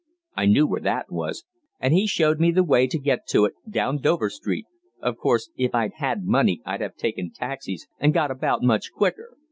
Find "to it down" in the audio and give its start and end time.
3.27-4.01